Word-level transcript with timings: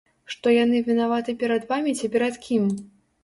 Што 0.35 0.53
яны 0.53 0.79
вінаваты 0.87 1.35
перад 1.45 1.69
вамі 1.71 1.95
ці 1.99 2.11
перад 2.17 2.41
кім! 2.47 2.65